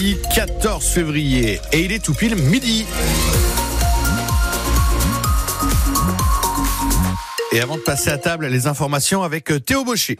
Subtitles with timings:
[0.00, 2.86] lundi 14 février et il est tout pile midi.
[7.52, 10.18] Et avant de passer à table, les informations avec Théo Baucher.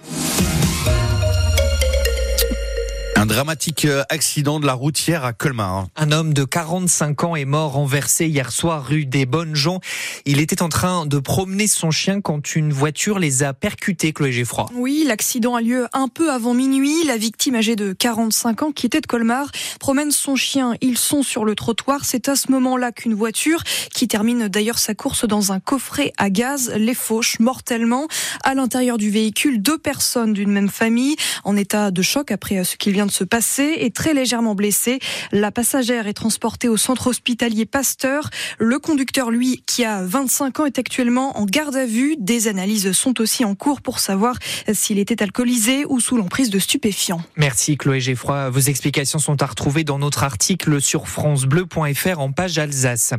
[3.20, 5.88] Un dramatique euh, accident de la routière à Colmar.
[5.94, 9.80] Un homme de 45 ans est mort renversé hier soir rue des Bonnes Gens.
[10.26, 14.32] Il était en train de promener son chien quand une voiture les a percutés, Chloé
[14.32, 14.66] Geffroy.
[14.74, 17.04] Oui, l'accident a lieu un peu avant minuit.
[17.04, 20.74] La victime âgée de 45 ans, qui était de Colmar, promène son chien.
[20.80, 22.04] Ils sont sur le trottoir.
[22.04, 23.62] C'est à ce moment-là qu'une voiture,
[23.94, 28.06] qui termine d'ailleurs sa course dans un coffret à gaz, les fauche mortellement.
[28.44, 32.76] À l'intérieur du véhicule, deux personnes d'une même famille en état de choc après ce
[32.76, 34.98] qu'il vient de se passer est très légèrement blessé.
[35.32, 38.30] La passagère est transportée au centre hospitalier Pasteur.
[38.58, 42.16] Le conducteur, lui, qui a 25 ans, est actuellement en garde à vue.
[42.18, 44.36] Des analyses sont aussi en cours pour savoir
[44.72, 47.22] s'il était alcoolisé ou sous l'emprise de stupéfiants.
[47.36, 48.50] Merci Chloé Geffroy.
[48.50, 53.14] Vos explications sont à retrouver dans notre article sur francebleu.fr en page Alsace.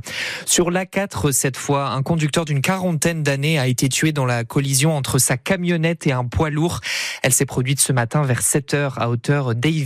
[0.45, 4.95] Sur l'A4, cette fois, un conducteur d'une quarantaine d'années a été tué dans la collision
[4.95, 6.81] entre sa camionnette et un poids lourd.
[7.23, 9.81] Elle s'est produite ce matin vers 7 heures à hauteur d'Aïe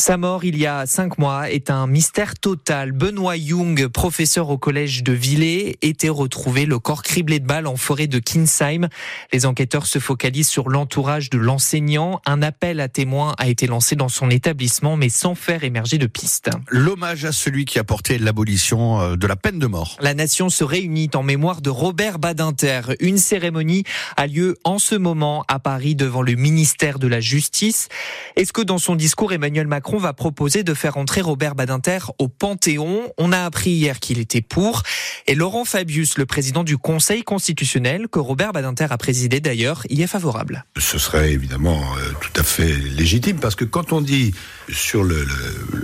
[0.00, 2.92] sa mort il y a cinq mois est un mystère total.
[2.92, 7.76] Benoît Young, professeur au collège de Villers, était retrouvé le corps criblé de balles en
[7.76, 8.88] forêt de Kinsheim.
[9.30, 12.22] Les enquêteurs se focalisent sur l'entourage de l'enseignant.
[12.24, 16.06] Un appel à témoins a été lancé dans son établissement, mais sans faire émerger de
[16.06, 16.48] piste.
[16.68, 19.98] L'hommage à celui qui a porté l'abolition euh, de la peine de mort.
[20.00, 22.80] La nation se réunit en mémoire de Robert Badinter.
[23.00, 23.84] Une cérémonie
[24.16, 27.88] a lieu en ce moment à Paris devant le ministère de la Justice.
[28.36, 32.28] Est-ce que dans son discours, Emmanuel Macron va proposer de faire entrer Robert Badinter au
[32.28, 33.12] Panthéon.
[33.18, 34.82] On a appris hier qu'il était pour.
[35.26, 40.02] Et Laurent Fabius, le président du Conseil constitutionnel, que Robert Badinter a présidé d'ailleurs, y
[40.02, 40.64] est favorable.
[40.78, 44.32] Ce serait évidemment euh, tout à fait légitime parce que quand on dit
[44.68, 45.26] sur le,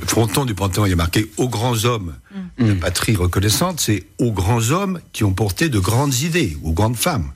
[0.06, 2.14] fronton du Panthéon, il y a marqué aux grands hommes
[2.58, 2.68] mm.
[2.68, 6.96] la patrie reconnaissante, c'est aux grands hommes qui ont porté de grandes idées, aux grandes
[6.96, 7.32] femmes.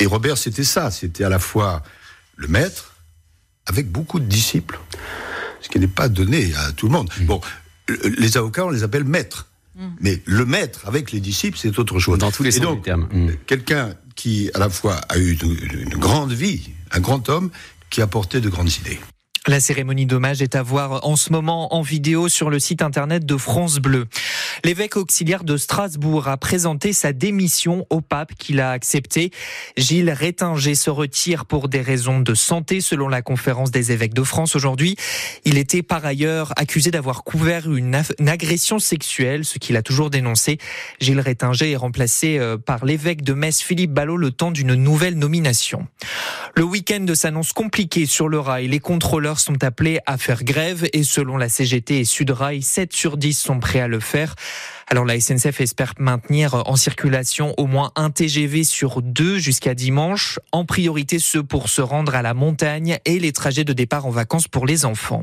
[0.00, 1.82] Et Robert, c'était ça, c'était à la fois
[2.36, 2.94] le maître,
[3.66, 4.78] avec beaucoup de disciples,
[5.64, 7.10] ce qui n'est pas donné à tout le monde.
[7.20, 7.24] Mm.
[7.24, 7.40] Bon,
[8.18, 9.48] les avocats, on les appelle maîtres.
[9.76, 9.88] Mm.
[10.00, 12.18] Mais le maître avec les disciples, c'est autre chose.
[12.18, 13.08] Dans tous les sens termes.
[13.10, 13.30] Mm.
[13.46, 17.50] Quelqu'un qui, à la fois, a eu une grande vie, un grand homme,
[17.90, 19.00] qui a porté de grandes idées.
[19.46, 23.26] La cérémonie d'hommage est à voir en ce moment en vidéo sur le site internet
[23.26, 24.06] de France Bleu.
[24.64, 29.30] L'évêque auxiliaire de Strasbourg a présenté sa démission au pape qu'il a accepté.
[29.76, 34.22] Gilles Rétinger se retire pour des raisons de santé selon la conférence des évêques de
[34.22, 34.96] France aujourd'hui.
[35.44, 40.56] Il était par ailleurs accusé d'avoir couvert une, agression sexuelle, ce qu'il a toujours dénoncé.
[40.98, 45.18] Gilles Rétinger est remplacé euh, par l'évêque de Metz Philippe Ballot le temps d'une nouvelle
[45.18, 45.86] nomination.
[46.56, 48.68] Le week-end s'annonce compliqué sur le rail.
[48.68, 53.16] Les contrôleurs sont appelés à faire grève et selon la CGT et Sudrail, 7 sur
[53.16, 54.36] 10 sont prêts à le faire.
[54.88, 60.38] Alors la SNCF espère maintenir en circulation au moins un TGV sur deux jusqu'à dimanche,
[60.52, 64.10] en priorité ceux pour se rendre à la montagne et les trajets de départ en
[64.10, 65.22] vacances pour les enfants.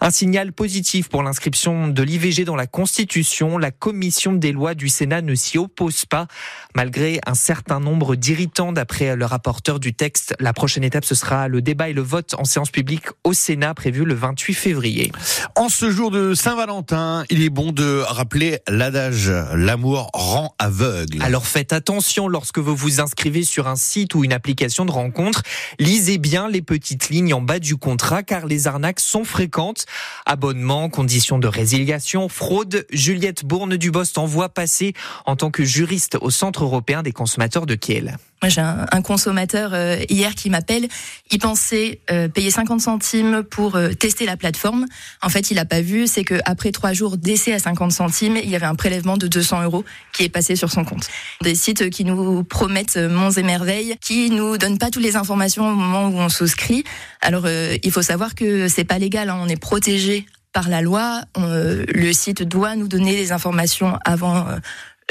[0.00, 3.58] Un signal positif pour l'inscription de l'IVG dans la Constitution.
[3.58, 6.26] La commission des lois du Sénat ne s'y oppose pas,
[6.74, 10.34] malgré un certain nombre d'irritants d'après le rapporteur du texte.
[10.40, 13.74] La prochaine étape, ce sera le débat et le vote en séance publique au Sénat
[13.74, 15.12] prévu le 28 février.
[15.54, 21.22] En ce jour de Saint-Valentin, il est bon de rappeler la l'amour rend aveugle.
[21.22, 25.42] Alors faites attention lorsque vous vous inscrivez sur un site ou une application de rencontre.
[25.78, 29.86] Lisez bien les petites lignes en bas du contrat car les arnaques sont fréquentes.
[30.24, 32.86] Abonnement, conditions de résiliation, fraude.
[32.90, 34.94] Juliette Bourne du Bost envoie passer
[35.24, 38.18] en tant que juriste au Centre européen des consommateurs de Kiel.
[38.42, 40.88] Moi, j'ai un, consommateur euh, hier qui m'appelle.
[41.30, 44.84] Il pensait euh, payer 50 centimes pour euh, tester la plateforme.
[45.22, 46.06] En fait, il n'a pas vu.
[46.06, 49.26] C'est que après trois jours d'essai à 50 centimes, il y avait un prélèvement de
[49.26, 51.08] 200 euros qui est passé sur son compte.
[51.40, 55.70] Des sites qui nous promettent monts et merveilles, qui nous donnent pas toutes les informations
[55.70, 56.84] au moment où on souscrit.
[57.22, 59.30] Alors, il faut savoir que c'est pas légal.
[59.30, 59.38] Hein.
[59.40, 61.22] On est protégé par la loi.
[61.36, 64.46] le site doit nous donner les informations avant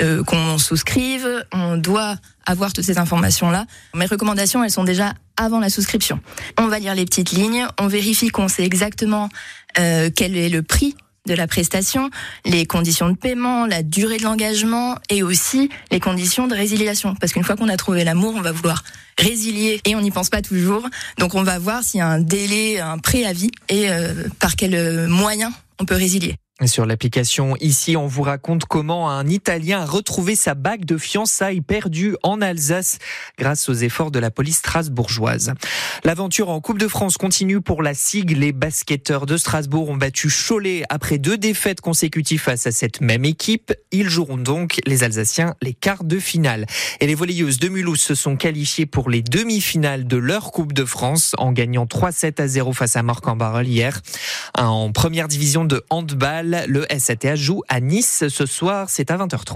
[0.01, 3.65] euh, qu'on souscrive, on doit avoir toutes ces informations-là.
[3.94, 6.19] Mes recommandations, elles sont déjà avant la souscription.
[6.57, 9.30] On va lire les petites lignes, on vérifie qu'on sait exactement
[9.80, 10.95] euh, quel est le prix
[11.27, 12.09] de la prestation,
[12.44, 17.15] les conditions de paiement, la durée de l'engagement et aussi les conditions de résiliation.
[17.15, 18.83] Parce qu'une fois qu'on a trouvé l'amour, on va vouloir
[19.18, 20.88] résilier et on n'y pense pas toujours.
[21.18, 25.07] Donc on va voir s'il y a un délai, un préavis et euh, par quel
[25.07, 26.36] moyen on peut résilier.
[26.63, 31.59] Sur l'application ici, on vous raconte comment un Italien a retrouvé sa bague de fiançailles
[31.59, 32.97] perdue en Alsace
[33.37, 35.53] grâce aux efforts de la police strasbourgeoise.
[36.05, 38.31] L'aventure en Coupe de France continue pour la SIG.
[38.37, 43.25] Les basketteurs de Strasbourg ont battu Cholet après deux défaites consécutives face à cette même
[43.25, 43.73] équipe.
[43.91, 46.67] Ils joueront donc, les Alsaciens, les quarts de finale.
[47.01, 50.85] Et les volleyeuses de Mulhouse se sont qualifiées pour les demi-finales de leur Coupe de
[50.85, 53.99] France en gagnant 3-7 à 0 face à Marc-en-Barœul hier.
[54.57, 59.53] En première division de handball, le SATH joue à Nice ce soir, c'est à 20h30.